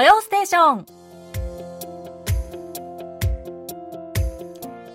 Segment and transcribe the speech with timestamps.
[0.00, 0.86] 土曜ステーション。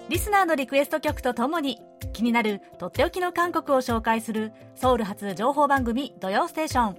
[0.09, 1.79] リスナーのリクエスト曲とともに
[2.11, 6.97] 気になるとっておきの韓国を紹介するソウル発情報番組「土曜ステーション」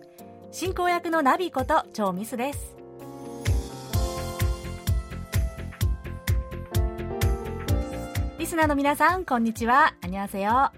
[0.55, 2.77] 進行役のナビこと超ミスです。
[8.39, 9.97] リスナーの皆さんこんにちは。
[10.05, 10.71] アニャセヨ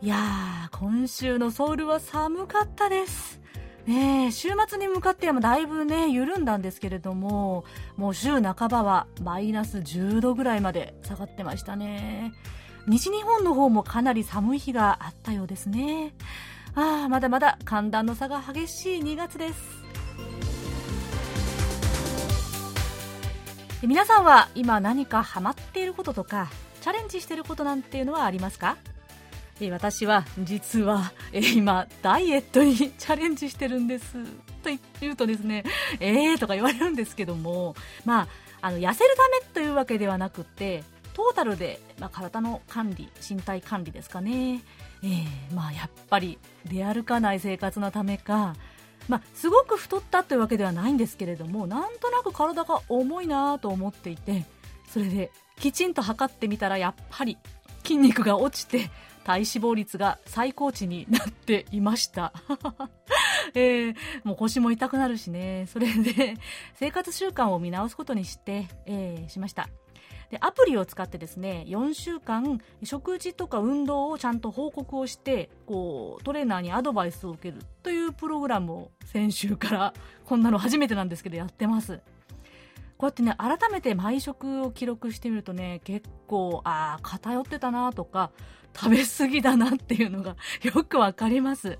[0.00, 3.41] いやー今週のソウルは寒かったです。
[3.86, 7.64] ね週末に向かってはだいぶね緩んだんですけれども
[7.96, 12.32] もう週半ばはマイナス10度ぐらいまで下がってましたね。
[12.86, 16.14] 西日本の方もかなり寒い日があったようですね。
[16.74, 19.60] ああまだまだ寒暖の差が激しい2月です。
[23.82, 26.48] 皆さんは今何かハマっていることとか
[26.80, 28.76] チャレンジしていることなんていうのはありますか？
[29.70, 34.14] 私は実は今ダイエットにチャレンジしてるんです。
[34.62, 35.64] と言うとですね
[36.00, 38.28] えーとか言われるんですけどもまあ
[38.60, 44.62] あの痩せるためというわけではなくてトータルで、まあ、体の管理身体管理ですかね、
[45.02, 48.54] えー、まあやっぱり出歩かない生活のためか
[49.08, 54.44] まあ、すごく太ったというわけではないんですけれどもなんとなく体が重いなと思っていて
[54.88, 57.36] それできちんと測ってみたらやっぱり
[57.82, 58.90] 筋肉が落ちて
[59.22, 62.32] 体脂肪率が最高値になっていました。
[63.54, 63.94] えー、
[64.24, 65.66] もう腰も痛くなるしね。
[65.68, 66.36] それで、
[66.74, 69.68] 生活習慣を見直すことにして、えー、しました。
[70.32, 79.94] で、アプリを使ってですね、4週間、食事とか運動をちゃんと報告をして、こう、トレーナーにアドバイスを受けるというプログラムを先週から、
[80.24, 82.00] こんなの初めてなんですけど、やってます。
[82.96, 88.30] こうやってね、改めて毎食を記録してみるとね、結構、ああ、偏ってたなとか、
[88.74, 91.78] 食べ過ぎだなっていうのがよくわかります。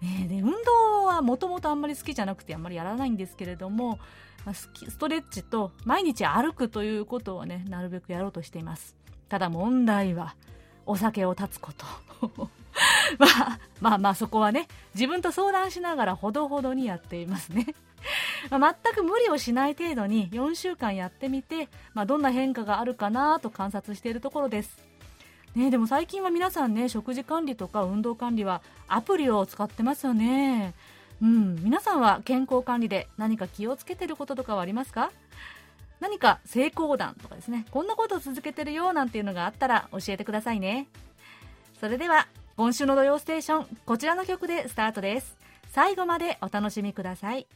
[0.00, 3.98] ね、で運動はもともとあんまり好きじゃなくてあんまりやらないんですけれども、
[4.44, 4.68] まあ、ス
[4.98, 8.94] トレッチと毎日歩くということをねなるべくやろうとしています。
[9.28, 10.36] ただ問題は
[10.86, 11.86] お酒を断つこと。
[13.18, 17.74] まあまあまあそこはね自分と相談しながらほどほどにやっていますね。
[18.50, 24.87] まあ、全く無理をしない程度に4週間やってみて、まあ、どんな変化があるかなと観察しているところです。
[25.58, 30.72] ね、でも最近は皆さんね食事管理とか運動管理はアプリを使ってますよね。
[31.20, 31.56] うん。
[31.64, 35.10] 皆さんは健康管理で何か気をつけてることとかはありますか？
[35.98, 37.66] 何か成功談とかですね。
[37.72, 40.86] こんなことを続けてるよなんていうのがあったら教えてくださいね。
[41.80, 45.36] それでは今週の土曜ステーションこちらの曲でスタートです。
[45.72, 47.48] 最後までお楽しみください。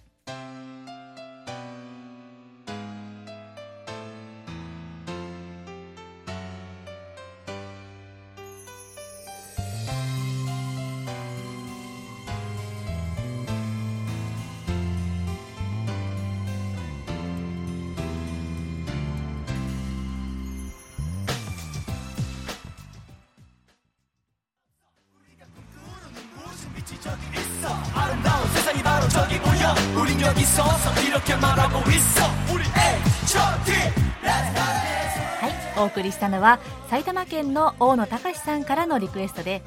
[35.83, 39.63] お送りしたのは埼玉県の大野隆さんからのリクエストで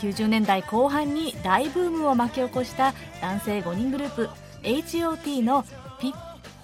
[0.00, 4.28] 90年代後半に大ブームを巻き起こした男性5人グループ
[4.62, 5.64] HOT の
[6.00, 6.14] ピッ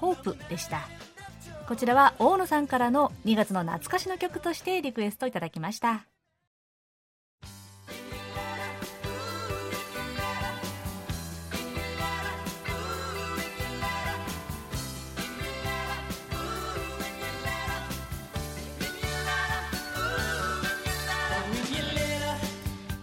[0.01, 0.89] ホープでした。
[1.67, 6.07] こちらは大野さんからの2月の懐かしの曲としてリクエストいただきました。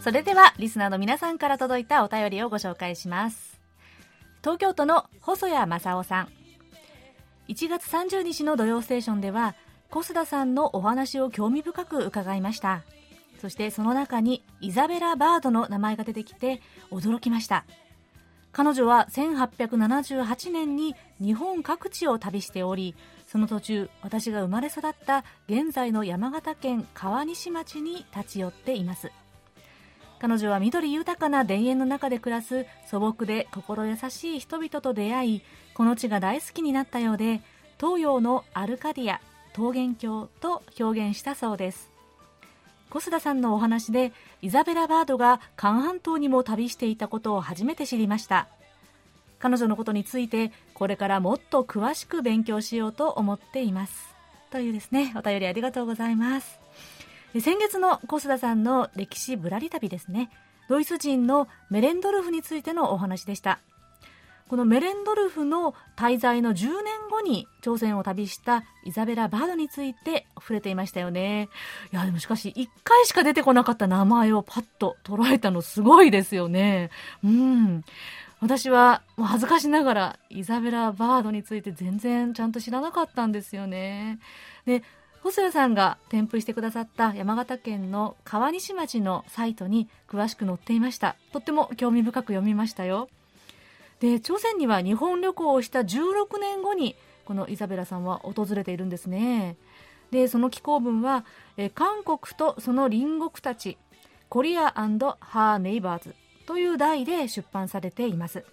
[0.03, 3.57] それではリスナーの皆さんから届いたお便りをご紹介します。
[4.41, 6.27] 東京都の細谷正夫さん。
[7.47, 9.55] 1月30日の土曜ステーションでは
[9.89, 12.83] 小須田さんのお話を興味深く伺いました。
[13.39, 16.61] そしてその中にイザベラ・バードの名前が出てきて
[16.91, 17.63] 驚きました。
[18.51, 22.93] 彼女は1878年に日本各地を旅しており
[23.25, 29.09] その途中私が生まれ育った現在の山形県川西町に立ち寄っています。
[30.23, 35.41] 彼女は緑豊かな田園の中で暮らす素朴で心優しい人々と出会い
[35.73, 37.41] この地が大好きになったようで
[37.77, 39.19] 東洋のアルカディア
[39.57, 41.91] 桃源郷と表現したそうです。
[42.89, 48.47] 小須田さんのお話でイザベラ・バードが韓半島にも旅していたことを初めて知りました。
[49.39, 54.15] 彼女のことについてこれからもっと詳しく勉強しようと思っています。
[54.51, 56.62] というですねお便りありがとうございます。
[57.39, 60.29] 先月の小須田さんの歴史ぶらり旅ですね
[60.69, 63.59] ドイツ人のメレンドルフについてのお話でした
[64.53, 71.49] このメレンドルフの滞在の10年後に朝鮮を旅したイザベラ・バードについて触れていましたよね。
[71.91, 76.91] いや、でもしかし1回しか出てこなかった名前をパッと捉えたのすごいですよね。
[77.23, 77.83] うん。
[78.41, 84.19] 私はもう恥ずかしながらイザベラ・バードについて全然ちゃんと知らなかったんですよね。
[84.65, 84.83] で、
[85.23, 91.15] 細谷さんが添付してくださった山形県の川西町のサイトに詳しく載っていました。
[91.31, 93.07] とっても興味深く読みましたよ。
[94.01, 99.55] で、朝鮮には日本旅行をした16年後にこのイザベラさんは訪れているんですね。
[100.11, 101.23] で、その寄稿文は、
[101.55, 103.77] え韓国とその隣国たち、
[104.27, 106.15] コリアハーネイバーズ
[106.45, 108.43] という題で出版されています。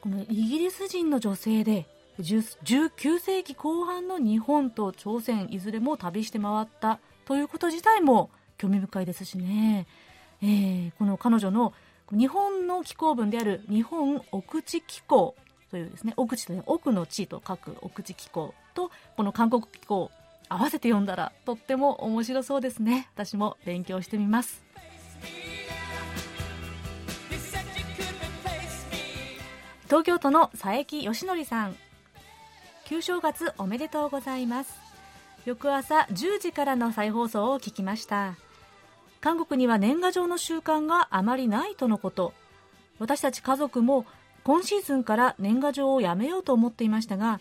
[0.00, 1.86] このイギリス人の女性で
[2.18, 9.86] 19世紀後半の日本と朝鮮いずれも旅して回ったということ自体も興味深いですしね、
[10.42, 11.72] えー、この彼女の
[12.12, 15.34] 日本の気候文である日本奥地気候
[15.70, 20.10] というですね奥地という奥の地と書く奥地気候とこの韓国気候
[20.48, 23.08] 合わせて読んだらとっても面白そうですね。
[23.14, 24.62] 私も勉強してみます。
[29.86, 31.76] 東京都の佐伯義則さん。
[32.84, 34.78] 旧正月おめでとうございます。
[35.44, 38.36] 翌朝10時からの再放送を聞きました。
[39.20, 42.34] 韓国には年賀状の習慣があまりないとのこと。
[42.98, 44.06] 私たち家族も
[44.44, 47.40] 今シーズンから年賀状をやめようと思っていましたが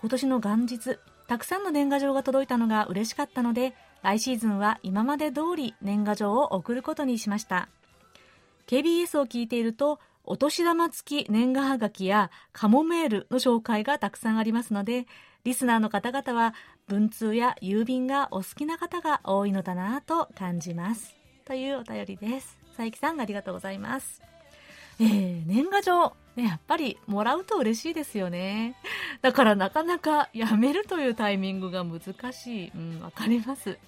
[0.00, 7.68] 今年の元日たくさんの年賀状が届いたのが嬉しかったので来シーズンは今まで通り年賀状を送ることにしました。
[8.66, 15.06] KBS を聞いているとお年玉付き年賀はがきやカモメールの紹介がたくさんありますので、
[15.44, 16.54] リスナーの方々は
[16.86, 21.14] 文通や郵便がお好きな方が多いのだなと感じます。
[21.44, 22.56] というお便りです。
[22.76, 24.22] 佐伯さんありがとうございます。
[25.00, 28.74] えー、年賀状、ね、やっぱりもらうと嬉しいですよね。
[29.20, 32.72] だからなかなかやめるというタイミングが難しい。
[32.74, 33.78] うん、わかります。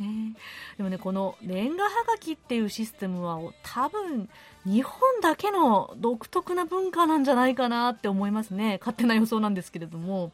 [0.00, 0.34] ね、
[0.76, 4.28] でもね、この年賀はがきっていうシステムは多分
[4.66, 8.78] 日本だけの独特な文化なんじゃないかなって思いますね。
[8.80, 10.32] 勝手な予想なんですけれども。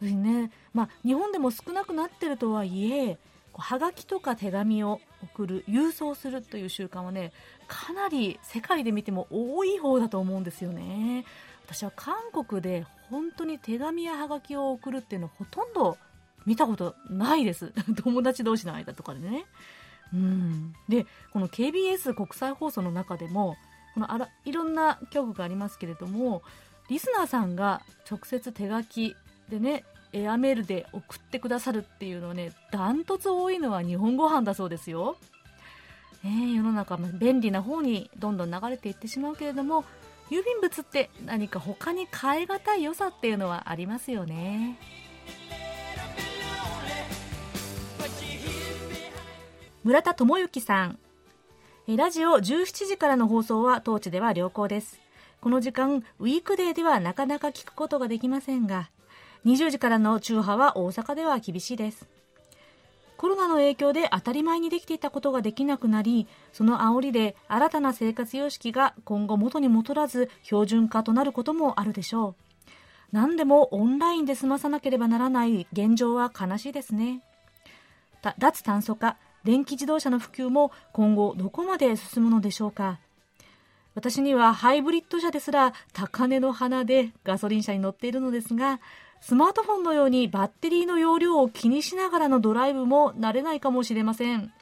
[0.00, 3.16] ね、まあ、日本でも少なくなってるとはいえ、
[3.52, 7.32] はがきとか手紙を送る、郵送するという習慣はね、
[7.64, 11.24] かなり世界で見ても多い方だと思うんですよね。
[11.66, 15.96] 私は韓国で本当に手紙やはがきを送るっていうのほとんど
[16.46, 17.72] 見たことないです。
[18.02, 19.46] 友達同士の間とかでね。
[20.12, 23.56] うん、でこの KBS 国際放送の中でも
[23.94, 26.42] このあらいろんな曲がありますけれども
[26.88, 29.16] リスナーさんが直接手書き
[29.48, 35.16] でねエアメールで送ってくださるっていうのはねダントツ多いのは日本語版だそうですよ、
[36.24, 39.84] えー、世の中も便利な方にどんどん流れていってしまうけれども
[40.30, 44.78] 郵便物って何か他に変え難い良さっていうのはありますよね。
[49.84, 50.98] 村田智之さん。
[51.86, 54.98] ラジオ17時からの放送は当地では良好です。
[55.42, 58.88] この時間ウィークデーではなかなか聞くことができませんが
[59.44, 62.13] 20時からの中波は大阪では厳しいです。
[63.24, 72.70] コロナの影響で当たり前にできていたことができなくなりその煽りで新たな生活様式が今後元に戻らず標準化となることもあるでしょう。
[73.12, 77.22] 何でもオンラインで済まさなければならない現状は悲しいですね。
[78.36, 82.98] 脱炭素化電気自動車の普及も今後どこまで進むのでしょうか。
[83.94, 88.80] 私にはハイブリッド車ですら高値の花でガソリン車に乗っているのですが
[89.26, 94.52] スマートフォンのようにバッテリーの容量を気にしながらのドライブも慣れないかもしれません。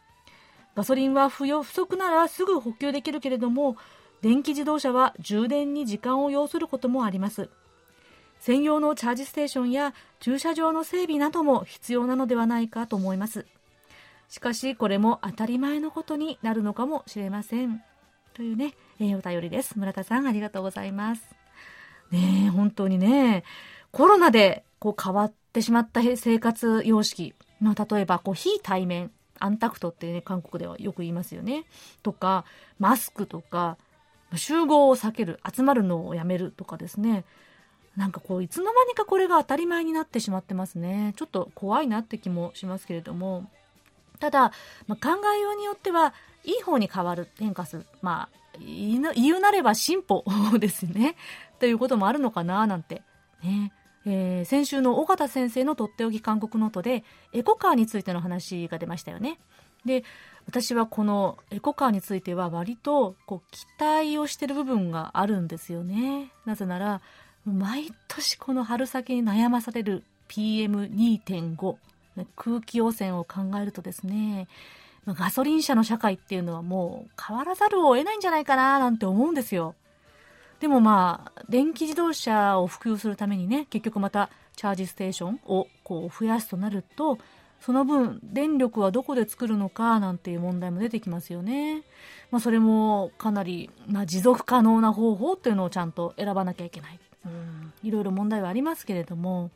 [0.76, 3.76] ガソリンは不要不足ならすぐ補給できるけれども
[4.20, 7.50] 電気自動車は充電に時間を要することもあります。
[8.38, 13.46] 専用のチャージステーションや駐車場の整備なども必要なのではないかと思います。
[14.28, 17.82] しかしこれも当たり前のことになるのかもしれません。
[18.32, 19.76] というね、えー、お便りです。
[19.76, 21.22] 村田さんありがとうございます。
[22.12, 23.42] ね本当にね。
[23.92, 31.64] コロナでこう変わってしまった生活様式、まあ、例えばこう非対面アンタクトってね韓国ではよく言いますよね。
[32.02, 32.44] とか
[32.78, 33.76] マスクとか
[34.34, 37.24] 集合を避ける集まるのをやめるとかですね。
[37.96, 41.12] なんかこういつの間にかこれが当たり前になってしまってますね。
[41.16, 43.50] ちょっと怖いなって気もしますけれども。
[44.20, 44.52] ただ、
[44.86, 47.86] まあ、考えようによってはいい方に変わる変化する。
[48.00, 50.24] まあ言うなれば進歩
[50.58, 51.16] ですね。
[51.58, 53.02] ということもあるのかななんて。
[53.42, 53.72] ね。
[54.06, 59.38] えー、先週の尾形先生のとっておき韓国ノートでエコカーについての話が出ましたよね
[59.84, 60.04] で、
[60.46, 66.32] 私はこのエコカーについては割とこう期待をしてる部分があるんですよね。
[66.44, 67.00] なぜなら、
[67.44, 71.76] 毎年この春先に悩まされる PM2.5、
[72.36, 74.48] 空気汚染を考えるとですね、
[75.06, 79.74] ガソリン車の社会っていうのはもう変わらざるを得ないんじゃないかななんて思うんですよ。
[80.62, 87.18] でもまあ、電気自動車を普及するためにね、結局またチャージステーションをこう増やすとなると、
[87.60, 91.82] その分、電力はどこで作るのかなんていう問題も出てきますよね。
[92.30, 97.00] まあ、それもかなり、まあ、持続可能な方法っていうのをちゃんと選ばなきゃいけない。
[97.26, 99.50] うん、いろいろ問題はありますけれども、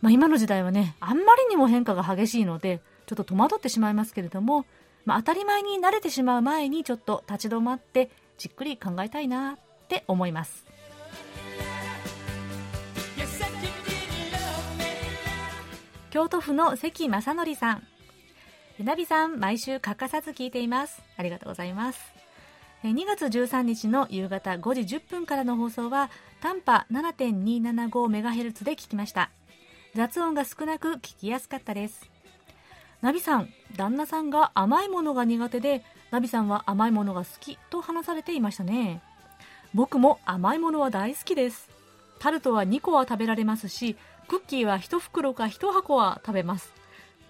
[0.00, 4.66] まあ、今の時代はね、あんまりにも変化が激しいので、ちょっと戸惑ってしまいますけれども、
[5.04, 9.56] まあ、当たり前に慣れてしまう前にちょっと立ち止まってじっくり考えたいな
[9.86, 10.66] って思います。
[16.10, 17.86] 京都府の関正則さん。
[18.82, 21.02] ナビさん毎週欠かさず聞いています。
[21.16, 22.00] ありがとうございます。
[22.82, 29.30] 2月13日の夕方5時10分からの放送は短波 7.275MHz で聞きました。
[29.94, 32.10] 雑音が少なく聞きやすかったです。
[33.02, 39.02] ナビさん、旦那さんが甘いものが苦手で、ナビさんは甘いものが好きと話されていましたね。
[39.76, 41.68] 僕も甘いものは大好きです。
[42.18, 43.94] タルトは2個は食べられますし、
[44.26, 46.72] クッキーは1袋か1箱は食べます。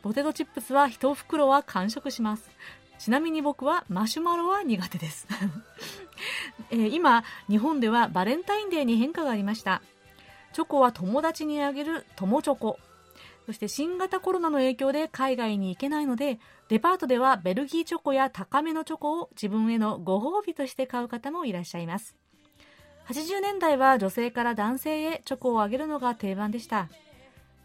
[0.01, 2.49] ポテトチップスは1袋は完食します。
[3.01, 5.27] ちなみに僕はマシュマロは苦手です、
[6.71, 9.83] えー、今、日本ではバレンタインデーに変化がありました。
[10.53, 12.79] チョコは友達にあげる友チョコ。
[13.47, 16.39] そして新型コロナの影響で海外に行けないので、
[16.69, 22.15] デパートではベルギーチョコや高めのチョコを自分へのご褒美として買う方もいらっしゃいます。
[23.09, 26.89] 80年代は女性から男性へチョコをあげるのが定番でした。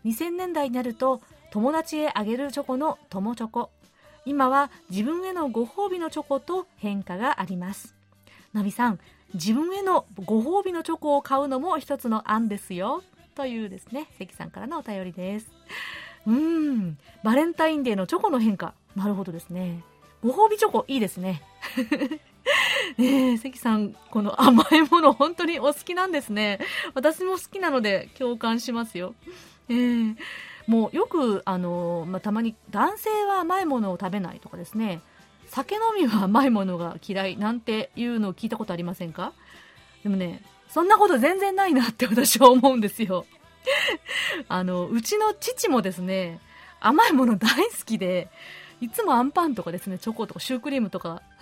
[0.06, 1.22] 2000年代になると
[1.52, 3.70] 友達へあげるチョコの友チョコ。
[4.26, 7.96] 今は自分へのご褒美のチョコと変化があります。
[8.54, 9.00] ナビさん、
[9.34, 13.04] 自分へのご褒美のチョコを買うのも一つの案ですよ。
[13.34, 15.48] というですね、関さんからのお便りです。
[16.28, 18.76] うん、バレンタインデーのチョコの変化。
[18.96, 19.84] なるほどですね。
[20.24, 21.42] ご褒美チョコ、いいですね。
[22.98, 26.60] ねえ、関さん、この甘いもの本当にお好きなんですね。
[26.94, 29.14] 私も好きなので共感しますよ。
[29.70, 30.16] えー、
[30.68, 35.02] もうよく、あの、まあ、たまに男性は甘いものを食べないとかですね、
[35.48, 39.34] 酒飲みは甘いものが嫌いなんていうのを聞いたことありませんか？
[40.04, 43.26] でもね、そんなこと全然ないなって 私は思うんですよ。
[44.48, 46.40] あの、うちの父もですね、
[46.80, 48.30] 甘いもの大好きで、
[48.82, 51.22] いつもアンパンとかですね、チョコとかシュークリームとか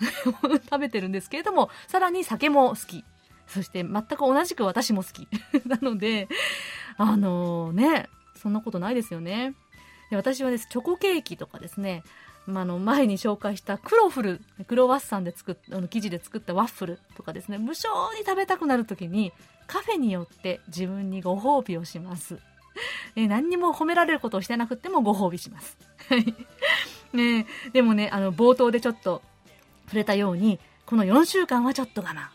[0.70, 3.04] 食べてるんですけれども、さらに酒も好き。
[3.46, 5.26] そして全く同じく私も好き。
[5.66, 6.28] なので、
[6.96, 9.54] あのー、ね、そんなことないですよね。
[10.10, 12.04] で私はです、チョコケーキとかですね、
[12.46, 19.32] まあ、の前に紹介したクロフルクロワッサンで作っあの生地で作ったワッフルとかですね無性に食べたくなる時に
[19.66, 22.38] カフェによって自分にご褒美をします
[23.16, 25.76] え何にも褒められることをしてなくてもご褒美します
[27.12, 29.22] ねでもねあの冒頭でちょっと
[29.86, 32.28] 触れたようにこの4週間はちょっと我慢っ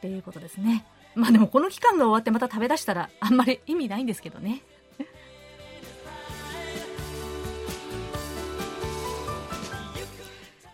[0.00, 0.84] ていうことですね
[1.14, 4.62] まあでもこの期間が終わってまた食べ出したらあんまり意味ないんですけどね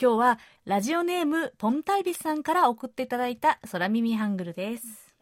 [0.00, 5.12] 今日はラジオネームポンタイビスさんから送っていただいた空耳ハングルです。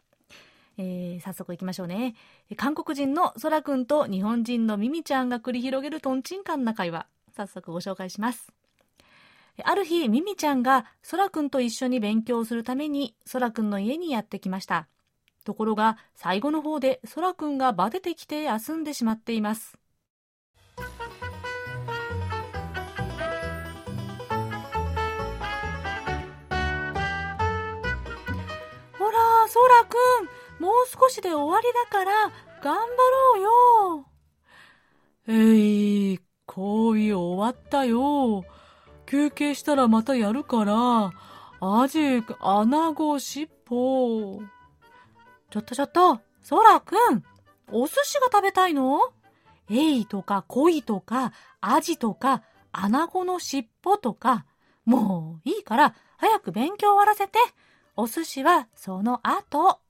[0.77, 2.15] えー、早速行きましょうね。
[2.55, 7.07] 韓国人の空くんと日本人のミミちゃんが繰り広げるトンチンカンな会話。
[7.35, 8.53] 早速ご紹介します。
[9.65, 14.87] ある日、ミミちゃんが空くんと一緒に勉強するために空くんの家にやってきました。
[15.43, 19.78] ところが最後の方で空くんがバテてきて休んでしまっています。
[29.53, 29.95] ほら、く
[30.59, 32.11] ん、もう少しで終わりだから
[32.61, 32.85] 頑張
[33.35, 34.05] ろうよ。
[35.27, 38.43] えい、恋終わったよ。
[39.05, 41.11] 休憩したらまたやるから、
[41.61, 44.41] アジ、アナゴ、尻尾。
[45.49, 47.23] ちょっとちょっと、そらくん、
[47.71, 48.99] お寿司が食べたいの？
[49.69, 52.41] エイとか鯉とかアジとか
[52.71, 54.45] アナゴの尻尾とか、
[54.85, 57.37] もういいから早く勉強終わらせて。
[58.01, 59.81] お寿司はその後。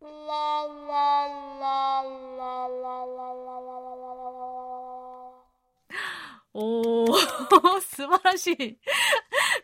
[6.54, 8.78] おー、素晴らしい。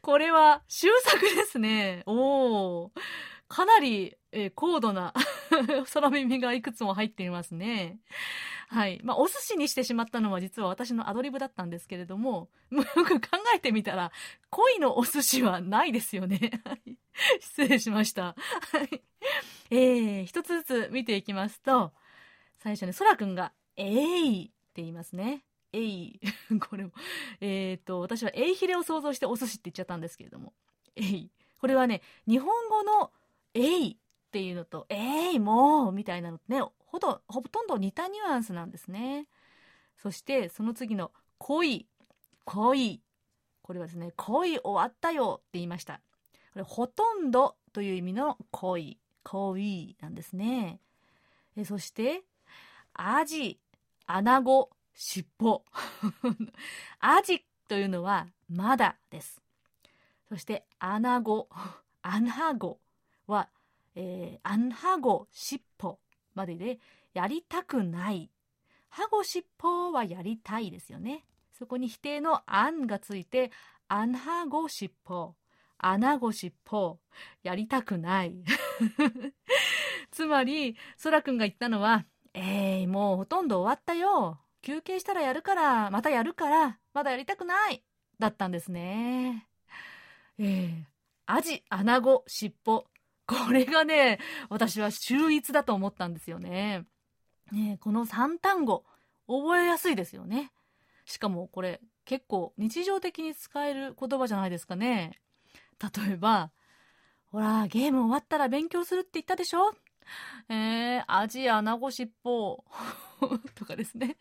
[0.03, 2.03] これは終作ですね。
[2.07, 2.91] おー。
[3.47, 5.15] かなり、えー、高度な
[5.93, 7.99] 空耳がいくつも入っていますね。
[8.69, 9.01] はい。
[9.05, 14.13] まあ、お寿司にしてしまったのは実は私のアドリブだったんですけれども、 よく考えてみたら、
[14.51, 16.63] 恋のお寿司はないですよね。
[17.41, 18.35] 失礼しました。
[18.73, 19.03] はい。
[19.71, 21.93] えー、一つずつ見ていきますと、
[22.59, 25.45] 最初にそらくんが、えいって言いますね。
[25.73, 26.21] えい。
[26.61, 26.93] これも、
[27.41, 30.55] えっ、ー、と、私はえいひれを想像してお寿司って言っちゃったんですけれども、
[30.97, 31.31] えい。
[31.59, 33.13] これはね、日本語の
[33.55, 33.99] えい
[34.33, 39.27] っていうのと、えいもうみたいなのね、ほとほとんど似たニュアンスなんですね。
[39.99, 41.87] そしてその次の恋、
[42.47, 43.03] 恋。
[43.61, 46.01] これはですね、恋終わったよって言いました。
[46.55, 50.81] これほとんどという意味の恋、恋なんですね。
[51.55, 52.23] えそして、
[52.95, 53.61] アジ、
[54.07, 55.63] アナゴ、尻尾。
[57.01, 59.43] アジというのはまだです。
[60.31, 61.51] そして、アナゴ、
[62.01, 62.81] アナゴ
[63.27, 63.51] は、
[63.95, 65.99] えー、アンハゴ尻尾
[66.35, 66.79] までで、
[67.15, 68.31] やりたくない。
[68.89, 71.25] ハゴ尻尾はやりたいですよね。
[71.53, 73.51] そこに否定のアンがついて、
[73.89, 75.35] アンハゴ尻尾、
[75.79, 76.99] アナゴ尻尾、
[77.43, 78.37] やりたくない。
[80.11, 84.41] つまり、ソラくんが言ったのは、えー、もうほとんど終わったよ。
[84.63, 87.85] 休憩したらやるから、またやるから、まだやりたくない。
[88.19, 89.49] だったんですね。
[90.39, 90.85] えー、
[91.27, 92.87] アジ、アナゴ、尻尾、
[93.27, 96.85] これがね、私は秀逸だと思ったんですよね。
[97.51, 98.85] ねこの3単語、
[99.27, 100.53] 覚えやすいですよね。
[101.05, 105.21] しかもこれ結構日常的に使える言葉じゃないですかね。
[105.81, 106.51] 例えば、
[107.27, 109.73] ほら、ゲーム終わったら勉強するって言ったでしょ？
[110.49, 112.65] えー、アジ、アナゴ、尻尾
[113.55, 114.19] とかですね。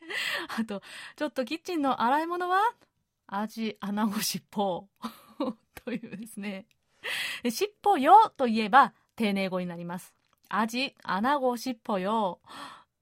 [0.58, 0.82] あと、
[1.16, 2.60] ちょっとキッチンの洗い物は？
[3.28, 4.88] アジ、アナゴ、尻尾
[5.84, 6.68] というですね。
[7.50, 10.16] 尻尾よと言えば丁寧語になります。
[10.50, 12.42] アジ、アナゴ、尻尾よ。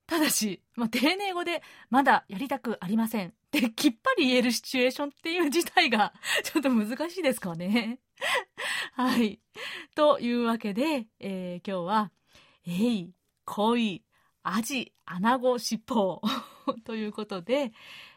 [0.05, 3.29] ただし、まあ、丁寧語でまだやりたくありません。
[3.29, 7.99] ってきっぱり言えるシチュエーションっていう事態が ちょっと難しいですかね。
[8.93, 9.39] はい。
[9.95, 12.11] というわけで、えー、今日は、
[12.65, 13.13] えい、
[13.45, 14.03] 恋、
[14.43, 16.21] アジ、アナゴ、尻尾
[16.85, 17.73] ということで、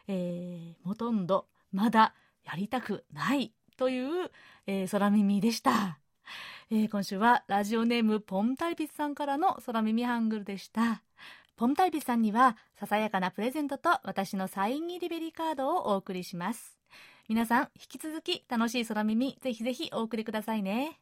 [0.07, 4.31] えー、ほとんどまだやりたくないという、
[4.67, 5.99] えー、空耳でした。
[6.71, 11.03] えー、今週はラジオネームポンタイビスさんからの空耳ハングルでした。
[11.55, 16.77] ポンタイビスさんにはささやかなプレゼントと私のサイン入りベリーカードをお送りします。
[17.29, 20.99] 皆さん引き続き楽しい空耳ぜひぜひお送りくださいね。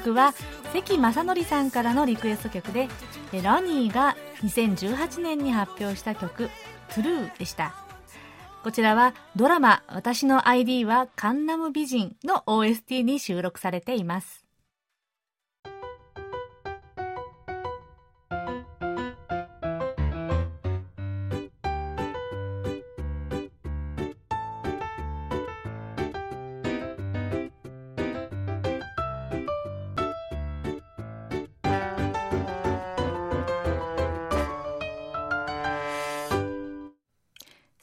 [0.00, 0.32] 曲は
[0.72, 2.88] 関正則さんからのリクエスト曲で
[3.42, 6.48] ラニーが2018年に発表した曲
[6.90, 7.74] 「TRUE でした。
[8.62, 14.39] こちらはドラマ「私の ID はカンナム美人」の OST に収録されています。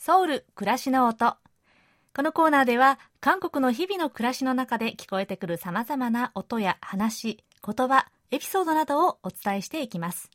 [0.07, 1.35] ソウル暮らしの音。
[2.15, 10.31] このコーナーでは韓国の日々の暮らしの中で聞こえてくる様々な音や話、言葉、エピソードなどをお伝えしていきます。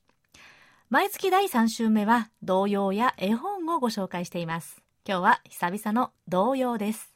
[0.91, 4.83] 毎月第3週目は童謡や絵本をご紹介しています。
[5.09, 7.15] 今日は久々の童謡です。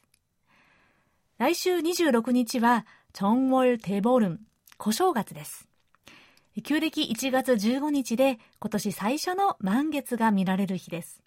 [1.37, 4.39] 来週26日はチョンウォルテボルン、
[4.79, 5.67] 小正月です。
[6.63, 11.21] 旧暦1月15日で今年最初の満月が見られる日です。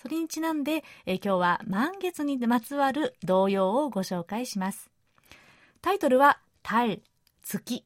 [0.00, 4.90] それにちなんで、え今日は満月にまつわる童謡をご紹介します。
[5.82, 7.02] タイトルは、 달、
[7.42, 7.84] 月。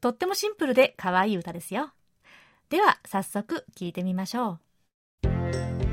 [0.00, 1.90] とってもシンプルで可愛い歌ですよ。
[2.70, 4.60] では、早速聴いてみましょ
[5.24, 5.87] う。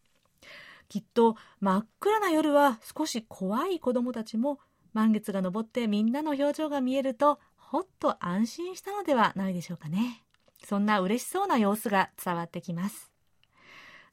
[0.89, 4.59] きっと真っ暗な夜は少し怖い子供たちも
[4.93, 10.23] 満月が昇ってみんなの表情が見えるとほっと安心したのではないでしょうかね。
[10.63, 13.11] そんな嬉しそうな様子が伝わってきます。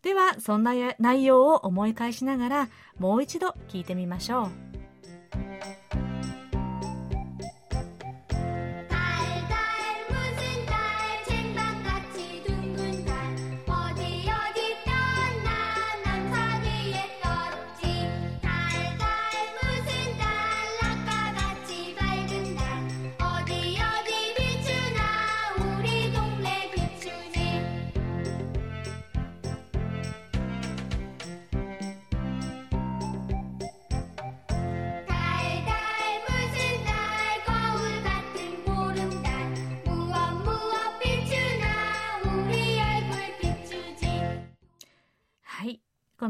[0.03, 4.70] では、そんな内容を思い返しながらもう一度聞いてみましょう。
[5.31, 5.39] こ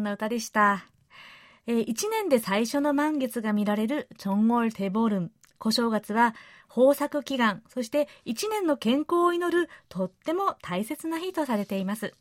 [0.00, 0.86] んな歌でした。
[1.66, 5.32] えー、1年で最初の満月が見られるチョンゴルテボルン。
[5.58, 6.34] 小正月は
[6.74, 12.14] 豊作祈願、そして1年の健康を祈るとっても大切な日とされています。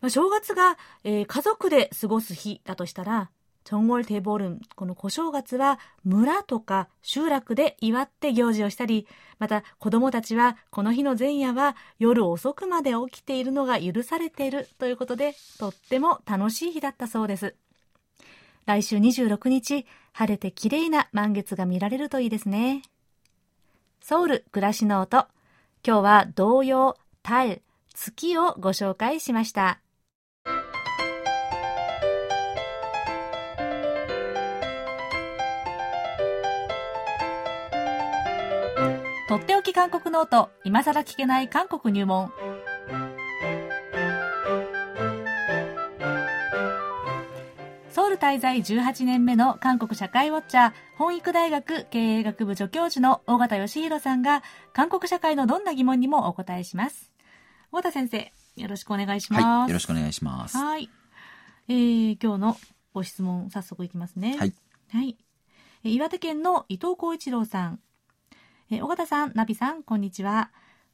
[0.00, 3.30] まあ、正月が、えー、家族で過ごす日だとしたら、
[3.70, 9.06] チョンゴルテボル、この小正月は村とか集落で祝って行事をしたり、
[9.38, 17.54] また子供たちはこの日の前夜は夜遅くまで起きているのが許されているということで、とっても楽しい日だったそうです。
[18.66, 22.82] 来週26日、晴れて綺麗な満月が見られるといいですね。
[24.00, 25.28] ソウル暮らしの音。
[25.86, 27.62] 今日は童謡、달、
[27.94, 29.80] 月をご紹介しました。
[39.30, 40.50] とっておき韓国ノート。
[40.64, 42.32] 今さら聞けない韓国入門。
[47.90, 57.12] ソウル滞在18年目の韓国社会ウォッチャー本育大学経営学部助教授の尾形義弘さんが韓国社会のどんな疑問にもお答えします。
[57.70, 60.56] 尾形先生よろしくお願いします、はい、よろしくお願いします。
[60.56, 60.90] はい、
[61.68, 62.56] えー、今日の
[62.92, 64.36] ご質問早速いきますね。
[64.36, 64.52] はい、
[64.90, 65.16] はい。
[65.84, 67.78] 岩手県の伊藤浩一郎さん。
[68.72, 70.52] え尾形さん、ナビさん、こんにちは。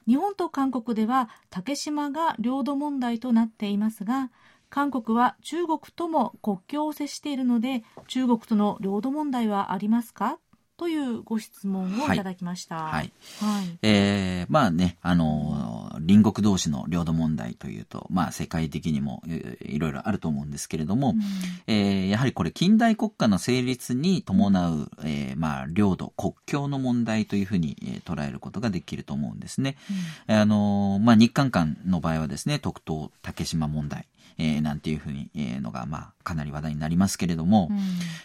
[0.08, 4.30] 日本と韓国では竹島が領土問題となっていますが、
[4.70, 10.38] 韓国は中国とも国境を接しているので、中国との領土問題はありますか？
[10.76, 12.76] というご質問をいただきました。
[12.76, 12.92] はい。
[12.92, 19.22] はい、はい、えー、まあね、あの、隣国同士の領土問題というと、まあ世界的にも
[19.60, 21.20] いろいろあると思うんですけれども、うん、
[21.66, 29.76] えー、やはりこれ近代国家の成立に伴う、えー、まあ領土、国境の問題というふうに、えー、捉えることができると思うんですね。
[30.28, 34.06] うん、あの、まあ日韓間の場合はですね、特等竹島問題。
[34.38, 37.78] えー、なんていうふうに、えー、のが、まあ、かなり話題になりますけれども、うん、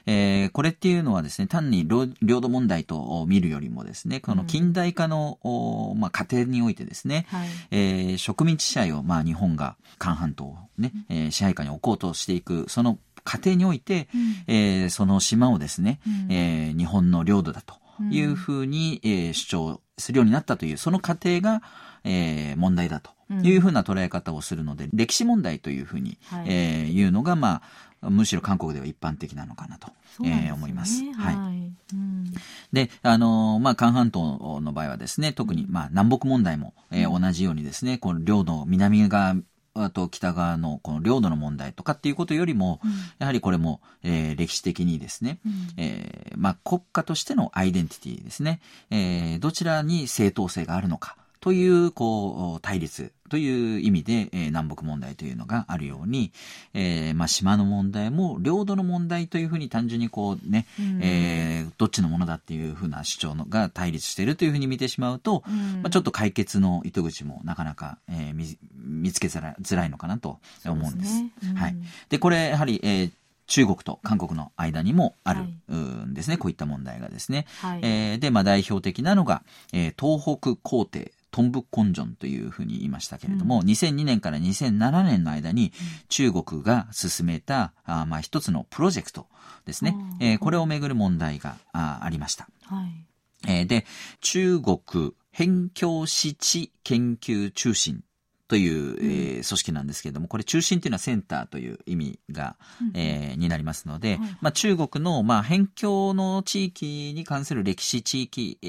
[0.05, 17.75] えー、これっていうのはですね、単に領土問題と見るよりもですね、この近代化の、うん、まあ、過程においてですね、はい、えー、植民地支配を、まあ、日本が韓半島をね、うん、えー、支配下に置こうとしていく、その過程において、うん、えー、その島をですね、うん、えー、日本の領土だと
[18.09, 21.61] いうふうに、えー、主張するようになったという、その過程が、
[22.03, 23.11] えー、問題だと
[23.43, 27.61] いうふうな捉え方をするので、うん、歴史問題というふうに、はい、えー、いうのが、ま
[28.01, 29.87] あ、むしろ韓国では一般的なのかなと、
[30.23, 31.03] ね、えー、思います。
[31.13, 31.35] はい。
[31.35, 31.71] はい。
[31.93, 32.33] うん、
[32.73, 39.35] で、あのー、まあ、韓半島の場合はですね、特に、まあ、南北問題も、えー、同じようにですね、この領土、南側
[39.73, 48.59] あと北側のこの領土の問題とかっていうことよりも、うん、やはりこれも、えー、歴史的にですね、うん、えー、まあ、国家としてのアイデンティティですね、
[48.89, 56.31] えー、どちらに正当性があるのか、という、こう、対立という意味で、えー、南北問題というのがあるように、
[56.73, 71.05] えー、まあ、島の問題も領土の問題というふうに単純にこうね、うん、えー、どっちのものだっていうふうな主張のが対立しているというふうに見てしまうと、うん、まあ、ちょっと解決の糸口もなかなか、えー、見見つけづらいのかなと思うんです。
[71.05, 71.31] ですね。
[71.51, 71.75] うん、はい。
[72.09, 73.11] で、これ、やはり、えー
[73.47, 77.47] 中国と韓国の間にもあるんですね、はい、こういった問題がですね。
[77.59, 85.71] はい、えー、で、まあ代表的なのが、えー、東北皇帝トンブコンジョンというふうに言いましたけれども、うん、2002年から2007年の間に
[86.09, 89.27] 中国が進めた、あまあ一つのプロジェクト
[89.65, 89.95] ですね。
[90.19, 92.47] えー、これをめぐる問題があありました。
[92.65, 93.05] はい、
[93.47, 93.85] えー、で、
[94.19, 98.03] 中国辺境湿地研究中心
[98.51, 108.67] という、えー、組織なんですけれども、これ中心というのはセンターという意味が、うん、えー、になりますので、はい、まあ、中国の、まあ、辺境の地域に関する歴史地域、え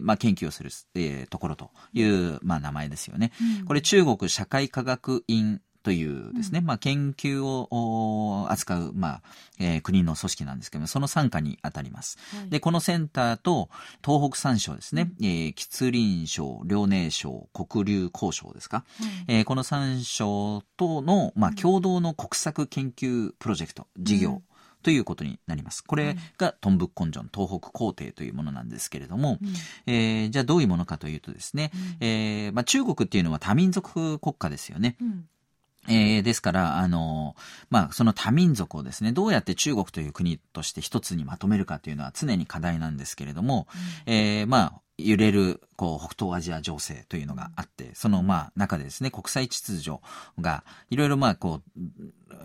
[0.00, 3.32] ー、まあ、研究をする、えー、ところという、まあ、名前ですよね。
[3.60, 9.22] うん、これ中国社会科学院というですね、うん、まあ、研究を扱う、まあ、
[9.58, 12.18] えー、国の組織なんですけども、その傘下に当たります。
[12.36, 13.68] はい、で、このセンターと
[14.04, 18.84] 東北三省ですね、うん、えー、吉林省、遼寧省、黒竜江省ですか、
[19.28, 24.42] うん、えー、この三省との、まあ、共同の国策研究プロジェクト、事業、
[24.82, 25.82] ということになります。
[25.82, 29.44] これがトンブッコンジョン東北皇帝というものなんですけれども、う
[29.90, 34.96] ん、えー、じゃあどういうものかというとですね、うん、えー、まあ、中国っていうのは多民族国家ですよね。
[35.00, 35.24] うん
[35.88, 37.34] えー、ですから、あの、
[37.70, 43.66] まあ、その多民族をですね、どうやって中国という国として一つにまとめるかというのは常に課題なんですけれども、
[44.06, 49.98] うん、えー、まあ、揺れる、こう、北東アジア情勢というのがあって、その、まあ、中でですね、国際秩序
[50.40, 51.80] が、いろいろ、まあ、こう、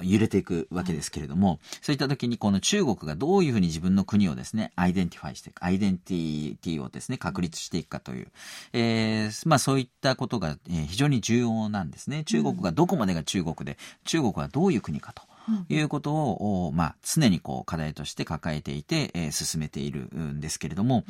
[0.02, 8.28] 揺れていくわけですけれども、そういった時にこの中国がどういうふうに自分の国をですね、 identify していく、アイデンティティをですね、確立していくかという、
[8.74, 12.24] えー、まあそういったことが非常に重要なんですね。
[12.24, 15.24] 中国がどこまでが中国で、中国はどういう国かと。
[15.70, 21.04] いうことを、まあ、常にこう課題として抱えていて、えー、進めているんですけれども、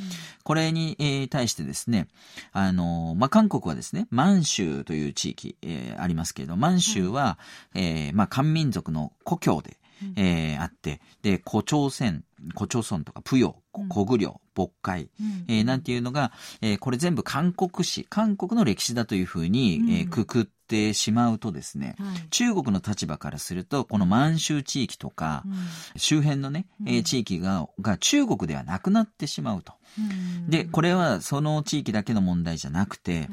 [0.44, 2.08] これに、えー、対してですね、
[2.52, 7.38] あのまあ、韓国はですね、満州という地域、えー、ありますけれど、満州は、
[7.74, 9.78] えー、まあ、漢民族の故郷で、
[10.16, 12.24] えー、あって、で、古朝鮮、
[12.56, 13.58] 古朝村とか、プヨ、
[13.92, 29.74] 古具領、渤海、うん、えー、なんていうのが、えー、これ全部韓国史、韓国の歴史だというふうに、えー、くくってしまうとですね、はい、中国の立場からすると、この満州地域とか、うん、周辺のね、えー、地域が、が中国ではなくなってしまうと。
[30.48, 33.28] で、これはその地域だけの問題じゃなくて、はい、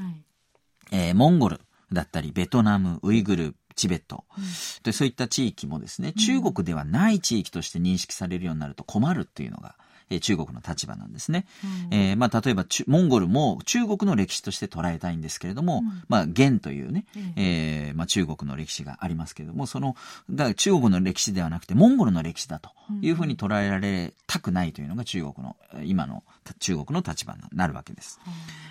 [0.93, 1.61] えー、モンゴル
[1.93, 4.45] だったり、ベトナム、ウイグル、チベット、うん、
[4.85, 9.77] でそういった地域もですね、中国ではない地域として認識されるようになると困るっていうのが、
[10.11, 11.47] えー、中国の立場なんですね。
[11.91, 17.05] うん、えー、まあ、例えばモンゴルも中国の歴史として捉えたいんですけれども、うん、まあ、元というね、
[17.37, 19.97] えー、まあ、中国の歴史がありますけれども、その、
[20.35, 28.21] が中国の歴史ではなくて、モンゴルの歴史だというふうに捉えられたくないというのが中国の、今の中国の立場になるわけです。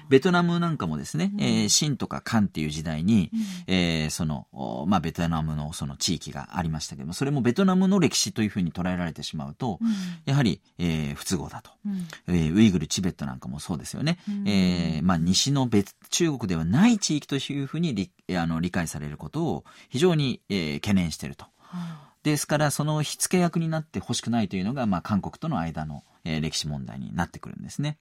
[0.10, 3.32] ベトナムなんかもですね、えー、清とか漢っていう時代に、
[3.68, 4.48] えー、その、
[4.88, 9.80] まあ、ベトナムのその地域がありましたけども、それもベトナムの歴史というふうに捉えられてしまうと、
[10.26, 11.72] やはり、えー、不都合だと。
[11.86, 14.20] うん、えー、ウイグル、チベットなんかもそうですよね。
[14.28, 21.46] うん、えー、まあ、西の別、中国ではない地域というふうに理あの理解されることを非常に、えー、懸念していると。
[22.24, 27.98] ですから、その火付け役になってほしくないというのが、まあ、韓国との間の、えー、歴史問題になってくるんですね。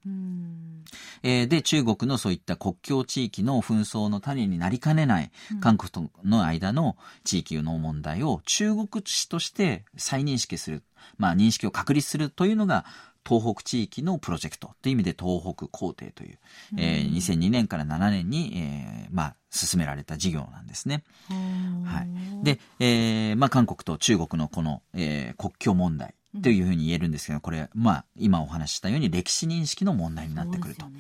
[1.25, 10.85] えー、で、中国のそういった国境地域の紛争の種になりかねない韓国との間の地域の問題を中国史として再認識する、
[11.19, 12.85] まあ、認識を確立するというのが、
[13.29, 16.39] 東北地域のプロジェクトという意味で東北工程という、
[16.75, 21.05] うん、えー、2002年から7年に、えー、まあ、進められた事業なんですね。
[21.85, 22.45] はい。
[22.45, 30.87] で、えー、まあ、韓国と中国のこの、えー、国境問題というふうに言えるんですけど、これ、まあ、今お話ししたように歴史認識の問題になってくると。
[30.87, 30.91] は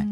[0.00, 0.06] い。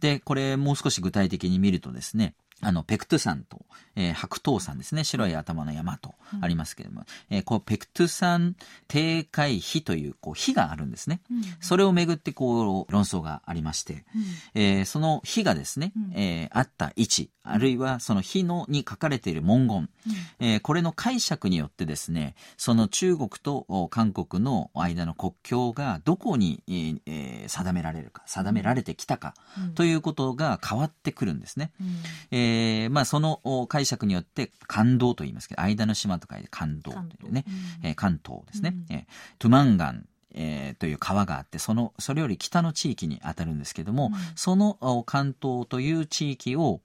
[0.00, 3.60] で、これもう少し具体的に見るとですね、あの、ペクトゥ山と、
[3.96, 5.02] えー、白頭山ですね。
[5.02, 8.54] 白い頭の山とありますけれども、うん、えー、こう、ペクトゥ山
[8.86, 11.20] 定海碑という、こう、碑があるんですね。
[11.30, 14.04] うん、それをめぐって、こう、論争がありまして、
[14.54, 29.34] うん、えー、その碑がですね、うん、えー、あった位置、あるいはその碑のに書かれている文言、うん、えー、これの解釈によってですね、その中国と韓国の間の国境がどこに、えー、定められるか、定められてきたか、
[29.74, 31.72] ということが変わってくるんですね。
[32.30, 37.44] えーえー、まあ、その解釈によって感動と言いますけど、間の島と書いて感動というね、
[37.82, 38.74] うん、えー、関東ですね。
[38.90, 39.04] うん、えー、
[39.38, 46.80] トゥマンガンえー、という川があって、その、それより北の地域に当たるんですけども、うん、その関東という地域を、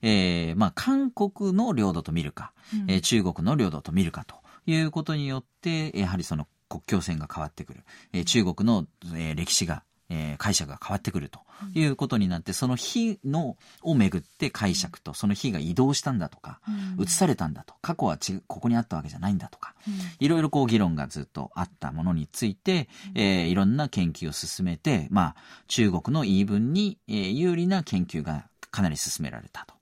[0.00, 7.84] えー、まあ、韓国の領土と見るか、うん、えー、中国の領土と見るかということによって、やはりその国境線が変わってくる。
[8.14, 11.40] えー、中国の、えー、歴史がえー、解釈が変わってくると
[11.74, 16.60] いうことになって、その日のをめぐって解釈と、その日が移動したんだとか、
[16.98, 19.74] 移されたんだと、過去はちここにあったわけじゃないんだとか、
[20.20, 25.36] いろいろこう議論がずっとあったものについて、えー、いろんな研究を進めて、まあ、
[25.68, 29.75] 中国の言い分に、えー、有利な研究がかなり進められたと。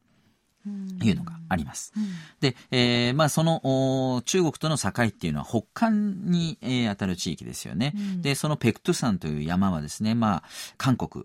[0.66, 1.92] いうのがあります。
[2.40, 7.94] で、えー、まあその中国との境っていうのは北韓に、えー、当たる地域ですよね。
[8.20, 10.42] で、そのペクトゥ山という山はですね、まあ
[10.76, 11.24] 韓国、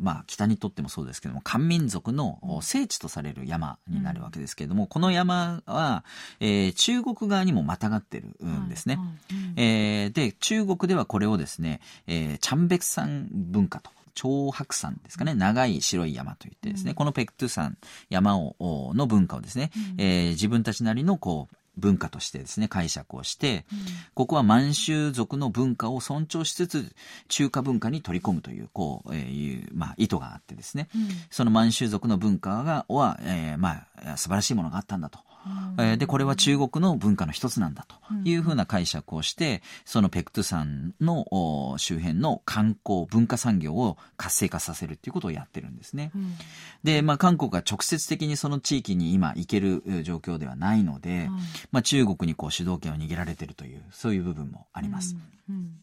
[0.00, 6.04] まあ北にとってもそうですけども、漢民族の聖地とされる山になるわけですけれども、この山は、
[6.40, 8.98] えー、中国側にもまたがってるんですね。
[9.56, 13.90] えー、で、中国ではこれをですね、えー、チャンベク山文化と。
[14.14, 17.76] 長白山ですかね、長い白い山といってですね、うん、このペクトゥ山
[18.10, 23.78] 山をの文化をですね、うん、えー、自分たちなりのこう文化としてですね、解釈をして、うん、
[24.14, 26.94] ここは満州族の文化を尊重しつつ、
[27.28, 35.20] 中華文化に取り込むという、こう、えー、いう、まあ、意図があってですね、うん、その満州族の文化が、は、えー、まあ、素晴らしいものがあったんだと。
[35.78, 46.12] えー、で、これは中国の文化の一つなんだというふうな解釈をして、そのペクトゥ山の周辺の観光、文化産業を活性化させるっていうことをやってるんですね。
[46.84, 51.28] で、まあ、韓国が直接的にその地域に今行ける状況ではないので、
[51.70, 55.16] まあ、中国にこう主導権を握られているという、そういう部分もあります。
[55.48, 55.56] うん。
[55.56, 55.74] うん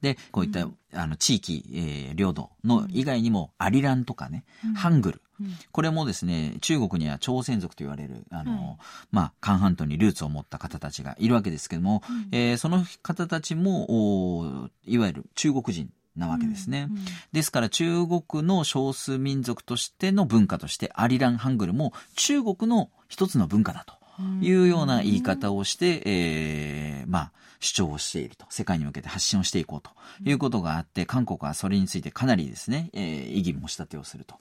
[0.00, 8.78] で、こういった、うん、あの、地域、えー、領土の以外にも、アリランとかね、うん、ハングル、うん、これもですね、中国には朝鮮族と言われる、あの、
[9.10, 16.88] まあ、韓半島にルーツを持った方たちがいるわけですけども、うん、えー、その方たちも、いわゆる中国人なわけですね。
[16.90, 16.96] うん。
[16.96, 24.00] うん、ですから中国の少数民族としての文化としてアリランハングルも中国の一つの文化だと。
[24.42, 28.46] いうような言い方をして、えー、まあ、主張をしていると。
[28.48, 29.90] 世界に向けて発信をしていこうと
[30.28, 34.36] いうことがあって、韓国はそれについてかなりですね、えー、異議申し立てをすると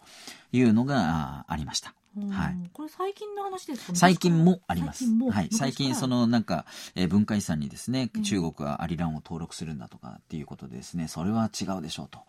[0.52, 1.94] いうのがありました。
[2.32, 2.70] はい。
[2.74, 5.06] これ最近の話ですか、ね、最近もあります。
[5.32, 5.50] はい。
[5.52, 12.20] 最近そのなんか、えー、文化遺産にですね、中国はアリランを登録するんだとかっていうことでですね、それは違うでしょうと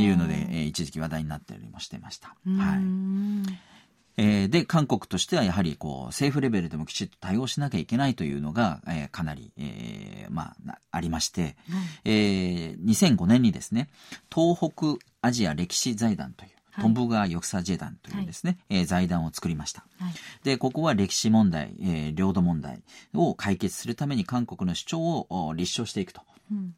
[0.00, 2.28] いうので、えー、一時期話題になったりもしてました。
[2.28, 3.75] はい。
[4.16, 11.56] えー、で、韓国としてはやはりこう、政府レベルでもきちっと対応しなきゃいけないというのが、えー、かなり、えー、まあ、ありまして、
[12.04, 13.88] うん、えー、2005年にですね、
[14.34, 19.86] 東北アジア歴史財団という、トンブガー翼佐ジ団というですね、はい、えー、財団を作りました。
[19.98, 20.14] はい、
[20.44, 22.82] で、ここは歴史問題、えー、領土問題
[23.14, 26.22] を解決するために韓国の主張を立証していくと。
[26.50, 26.74] うん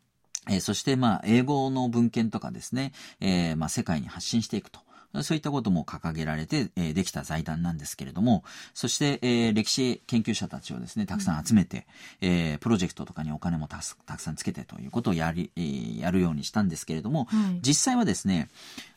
[0.49, 4.81] えー、そして、まあ、英語の文献とかですね、えー、まあ、世界に発信していくと。
[5.23, 8.45] そういったことも掲げられて、えー、できた財団なんですけれども、
[8.75, 11.87] そして、えー、歴史研究者たちをですね、たくさん集めて、
[12.21, 18.49] うん、えー、プロジェクトとかにお金もたくさんつけてということをやり、えー、やるようにしたんですけれども、はい、実際はですね、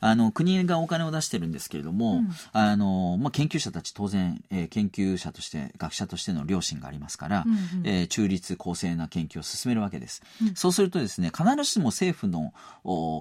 [0.01, 10.21] あの、国がお金を出してるんですけれども、うん、あの、まあ、研究者たち当然、えー、研究者として、学者としての良心がありますから、うんうん、えー、中立公正な研究を進めるわけです。
[10.41, 12.53] うん、そうするとですね、必ずしも政府の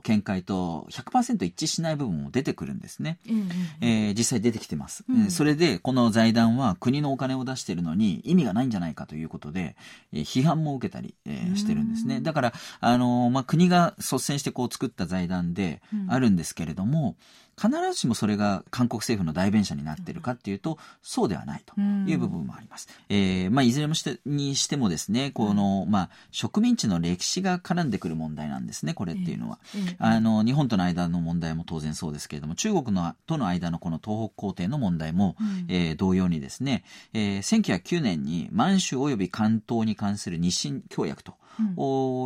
[0.03, 3.19] 見解と100%一致しない部分も出てくるんですね。
[3.29, 3.49] うんうん、
[3.81, 9.77] えー、実際出てきてます、うん、それで、この財団は国のお金を出しているのに意味がないんじゃないかということで、
[10.13, 12.21] えー、批判も受けたり、えー、してるんですね。
[12.21, 17.17] だから、あのー、まあ、国が率先してこう作った財団であるんですけれども、
[17.61, 22.89] 必ずしもそれが韓国政府の代弁者になっているかっていうと、そうではないという部分もあります。
[23.11, 29.59] えー、まあ、いずれもしてにしてもですね、この、まあ、植民地の歴史が絡んでくる問題なんですね、これっていうのは。
[29.99, 35.37] あの、日本との間の問題も当然そうですけれども、中国のとの間のこの東北皇帝の問題も、
[35.69, 41.35] えー、同様にですね、えー、1909年に満州及び関東に関する日清協約と、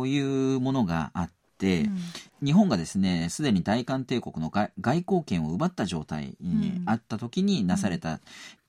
[0.05, 0.19] い
[0.55, 1.44] うものがあって、
[2.41, 8.19] うん、日本がですねすでに大韓帝国の外交権を奪った状態にあった時になされた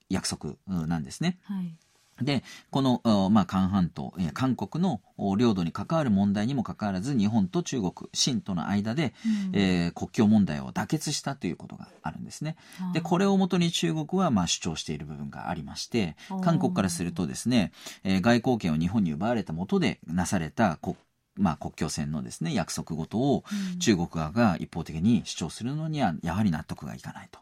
[0.09, 1.37] 約束なんですね。
[1.43, 1.75] はい、
[2.21, 5.01] で、この、まあ、韓半島、韓国の
[5.37, 9.13] 領土に関わる問題にもかかわらず、日本と中国、清との間で、
[9.53, 12.55] うん、えー、国境問題を妥結したということがあるんですね。
[12.93, 17.71] で、これをもとに中国は、まあ、主張している部分がありまして、韓国からするとですね、
[18.03, 20.95] えー、外交権を日本に奪われたもとでなされた国
[21.37, 23.43] まあ、国境線のですね約束事を
[23.79, 27.39] 中国側が一方的に主張するのにはやはり納得がいかないと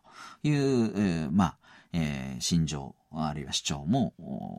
[0.47, 1.55] いう、えー、まあ、
[1.93, 4.13] えー、心情あるいは主張も、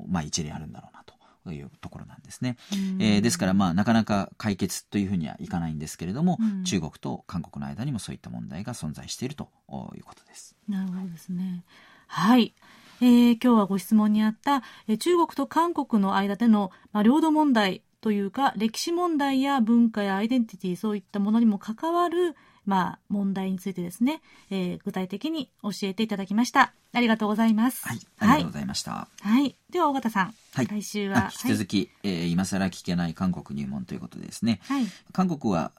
[0.09, 1.17] まあ、一理あるんだろうなと。
[1.53, 2.57] いうところなんですね。
[2.99, 9.49] えー、ですから、まあ、なかなか解決というふうにはいかないんですけれども、中国と韓国の間にもそういった問題が存在していると
[9.95, 10.57] いうことです。
[10.69, 11.63] なるほどですね。
[12.09, 12.53] はい。
[13.01, 26.73] えー、今日はご質問にあった、え中国と韓国の間での、まあ、領土問題というか歴史問題や文化やアイデンティティそういったものにも関わるまあ、問題についてですね、えー、具体的に教えていただきました。
[26.93, 27.87] ありがとうございます。
[27.87, 28.91] はい、ありがとうございました。
[28.91, 29.31] はい。
[29.43, 30.35] はい、では、尾形さん。
[30.53, 31.31] はい、来週は。
[31.45, 34.59] 引き続き、はい、えー、今更聞けない韓国入門ということでですね。
[34.65, 34.87] はい。
[35.13, 35.71] 韓国は、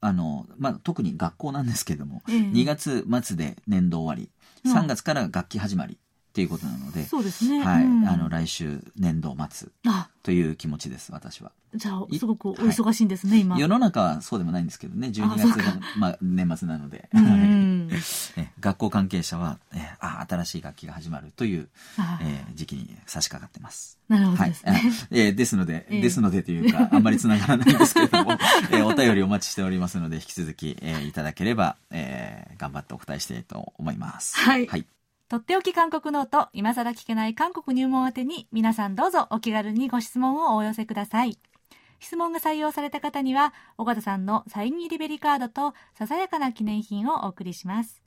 [0.00, 4.28] あの、まあ、特に学校なんですけれども、えー、2月末で年度終わ
[4.64, 5.96] り、3月から学期始まり。
[6.32, 7.62] っていうことなので、そうですね。
[7.62, 9.68] はい、うん、あの来週年度末
[10.22, 11.12] という気持ちです。
[11.12, 11.52] 私は。
[11.74, 13.58] じゃあすごくお忙しいんですね、はい、今。
[13.58, 15.08] 世の中はそうでもないんですけどね。
[15.08, 17.10] 12月がまあ年末なので、
[18.60, 21.68] 学校関係者は、えあ新しい学期が始まるという、
[22.22, 23.98] えー、時期に差し掛かってます。
[24.08, 24.72] なるほどですね。
[24.72, 28.32] はい、 えー、ですので、えー、ですのでというかあんまりつながらないんですけれども、
[28.72, 34.38] えー、お便りお待ちしておりますので引き続き、えー、いただければ、えー、頑張ってお答えしたいと思います。
[34.38, 34.66] はい。
[34.66, 34.86] はい
[35.32, 41.38] とっておき韓国ノート、今更聞けない韓国入門宛てに皆さんどうぞお気軽にご質問をお寄せください。
[42.00, 48.02] 質問が採用された方には、尾形さんのサイン入りベリカードとささやかな記念品をお送りします。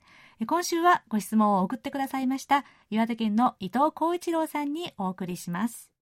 [0.46, 5.95] 今週はご質問を送ってくださいました岩手県の伊藤浩一郎さんにお送りします。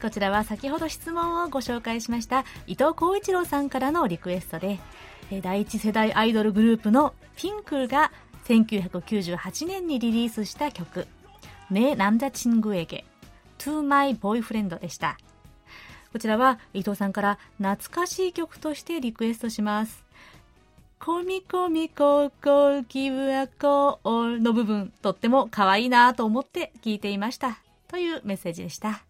[0.00, 4.80] こちらは先ほど質問をご紹介しました伊藤浩一郎さんからのリクエストで
[5.42, 8.10] 第一世代アイドルグループのピンクが
[8.44, 11.06] 1998年にリリースした曲「
[11.70, 13.04] ね남자친구에게
[13.58, 15.18] To My Boyfriend」でした
[16.12, 20.04] こちらは伊藤さんから懐かしい曲としてリクエストします
[20.98, 29.02] コミコミココギブアコーの部分とっても可愛いなと思って聞いていましたというメッセージでした。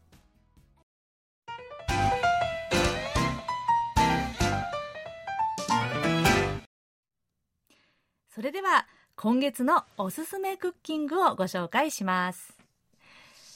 [8.35, 12.57] それでは今月のおすすめクッキングをご紹介します。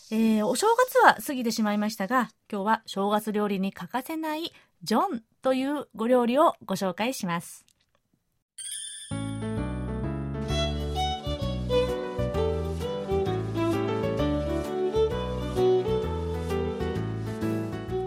[0.09, 7.65] えー、お正月は過ぎてしまいましたが、今日は正月料理に欠かせないジョンというご料理をご紹介します。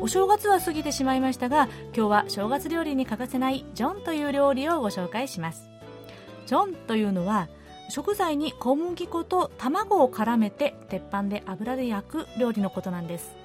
[0.01, 5.72] お正月は過ぎてしまいましたが、今日は正月料理に欠かせないジョンという料理をご紹介します。
[6.47, 7.49] ジョンというのは
[7.89, 13.37] 食材に小麦粉と卵を絡めて鉄板で油で焼く料理のことなんです。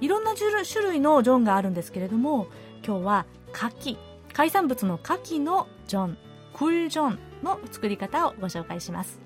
[0.00, 2.46] いろんな種類のジョンがあるんですけれども
[2.86, 3.96] 今日は牡蠣
[4.32, 6.18] 海産物の牡蠣のジョン
[6.54, 9.20] クルジョンの作り方をご紹介します。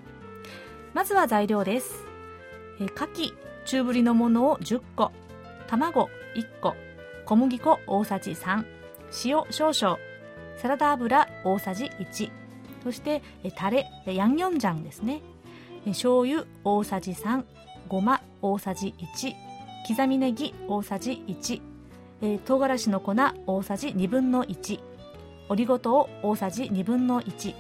[0.95, 2.07] まずは材料です。
[2.81, 5.13] え牡蠣中ぶりのものを10個
[5.67, 6.75] 卵1個
[7.27, 8.65] 小麦粉大さじ3
[9.25, 9.99] 塩少々
[10.57, 12.42] サラダ油大さじ1
[12.83, 13.23] そして
[13.57, 15.23] タレヤンニョンジャンですね。
[15.87, 17.45] 醤油大さじ3
[17.89, 19.33] ごま大さじ1
[19.89, 23.15] 刻みネギ大さじ1唐辛子の粉
[23.47, 24.81] 大さじ2分の1
[25.49, 27.55] オリゴ糖大さじ2分の1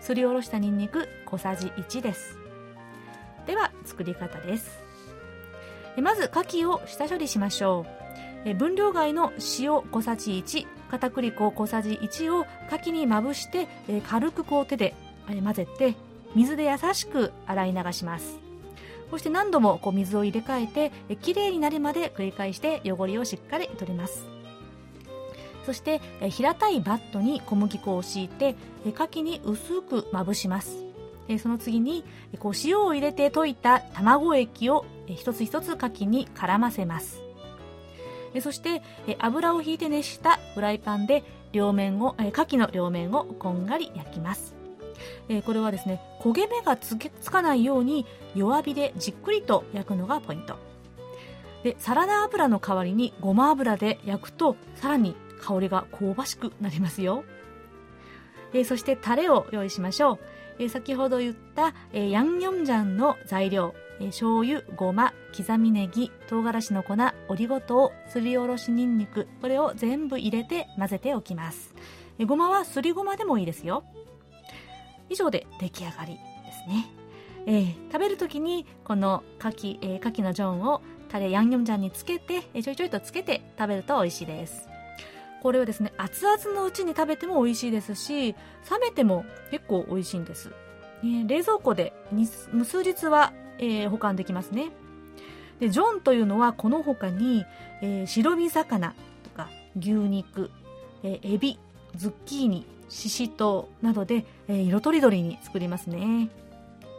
[0.00, 2.38] すりおろしたにんにく小さじ1です。
[3.46, 4.80] では作り方です。
[6.00, 7.84] まず牡蠣を下処理しましょ
[8.46, 8.54] う。
[8.54, 14.94] 分量外の塩小さじ1片栗粉小さじ1を牡蠣にまぶして、え軽くこう手で、
[15.28, 15.94] え混ぜて
[16.34, 18.38] 水で優しく洗い流します。
[19.10, 24.26] そして何度もこう水を入れ替えて、えきれいになるまで繰り返して汚れをしっかり取ります。
[25.64, 30.84] そして、え平たいバットに小麦粉を敷いて、え牡蠣に薄くまぶします。
[31.28, 32.04] えその次に
[32.40, 37.29] こう塩を入れて溶いた卵液を一つ一つ牡蠣に絡ませます。
[38.40, 38.82] そして
[39.18, 44.54] 油を引いて熱したフライパンで両面を牡蠣の両面をこんがり焼きます。
[45.44, 46.96] これはですね焦げ目がつ
[47.30, 50.56] かないように弱火でじっくりと焼くのがポイント。
[51.64, 57.24] でサラダ油の代わりにごま油で焼くとさらに香りが香ばしくなりますよ。
[58.64, 60.18] そしてタレを用意しましょ
[60.58, 60.68] う。
[60.68, 63.74] 先ほど言ったヤンニョンジャンの材料。
[64.00, 66.94] え醤油、ごま、刻みネギ、唐辛子の粉、
[67.28, 71.74] オリゴ糖、すりおろしにんにく、これを全部入れて混ぜておきます。
[72.18, 73.84] えごまはすりごまでもいいですよ。
[75.10, 76.20] 以上で出来上がりで
[76.52, 76.86] すね。
[77.46, 84.68] えー、食べるときにこの牡蠣、えー、牡蠣のジョンをタレヤンニョンジャンにつけて、えー、ちょいちょいとつけて食べると美味しいです。
[85.42, 90.50] これはですね、熱々のうちに食べても美味しいですし、冷めても結構美味しいんです。
[91.02, 91.92] えー、冷蔵庫で
[92.64, 94.70] 数日はえー、保管できますね。
[95.60, 97.44] で、ジョンというのはこの他に、
[97.82, 99.48] えー、白身魚とか
[99.78, 100.50] 牛肉、
[101.02, 101.58] えー、エビ、
[101.94, 106.30] ズッキーニ、シシトウなどで、えー、色とりどりに作りますね。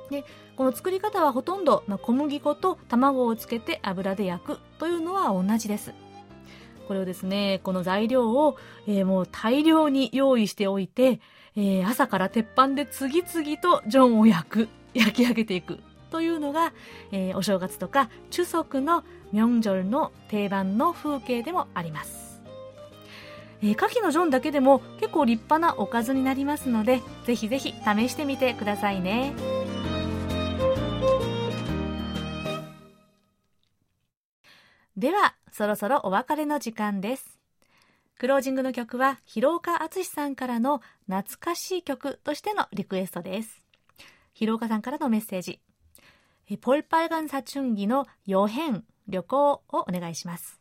[0.10, 0.24] で、
[0.56, 5.94] この作り方はほとんど、まあ、小麦粉と卵をつけて油で焼くというのは同じです。
[6.88, 11.20] これをですね、この材料を、えー、もう大量に用意しておいて、
[11.56, 15.80] えー、朝から鉄板で次々とジョンを焼く、焼き上げていく
[16.12, 16.74] というのが、
[17.12, 22.42] えー、お正月とか中足の明星の定番の風景でもあります。
[23.64, 29.34] えー、牡蠣のジョンだけでも結構立派なおかずになりますので、ぜひぜひ試してみてくださいね。
[34.98, 37.40] では、そろそろお別れの時間です。
[38.20, 43.64] クロージングの曲は、広岡敦さんからの懐かしい曲としてのリクエストです。
[44.34, 45.60] 広岡さんからのメッセージ。
[46.55, 50.61] 볼빨간사춘기노여행旅行をお願いします。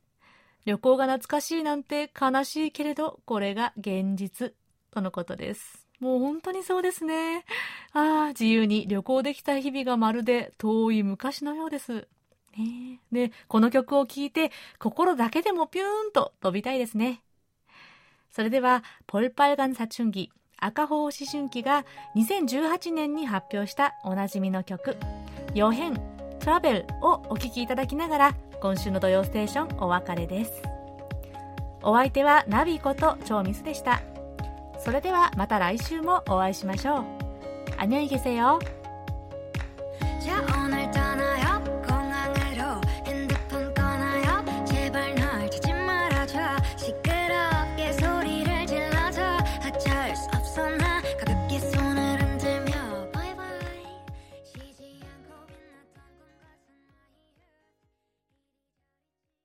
[0.66, 4.53] 旅行が懐かしいなんて悲しいけれど、これが現実
[4.91, 5.86] とのことです。
[5.99, 7.45] もう本当にそうですね。
[7.93, 12.07] ああ、自由に旅行できた日々がまるで遠い昔のようです。
[12.57, 17.22] ね、で、この曲を聴いて心だけでもピューンと飛びたいですね。
[18.32, 21.86] それでは、ポルパルガンサチュンギ赤穂思春期が
[22.16, 24.97] 2018年に発表したおなじみの曲、
[25.55, 25.94] 4編
[26.40, 30.62] トラベルをお聞きいただきながら今週の土曜ステーションお別れです。
[31.82, 34.03] お相手はナビこと超ミスでした。
[34.78, 37.05] それではまた来週もお会いしましょう。
[37.76, 38.61] あ안녕히계세 요。